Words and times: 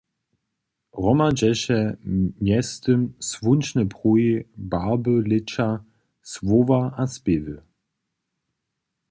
Hromadźeše 0.97 1.79
mjeztym 2.45 3.01
słónčne 3.29 3.83
pruhi, 3.93 4.31
barby 4.71 5.15
lěća, 5.29 5.69
słowa 6.31 6.81
a 7.01 7.03
spěwy. 7.13 7.55